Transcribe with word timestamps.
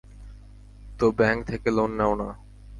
তো 0.99 1.05
ব্যাংক 1.19 1.39
থেকে 1.49 1.67
লোন 1.77 1.91
নেও 1.99 2.13
না। 2.21 2.29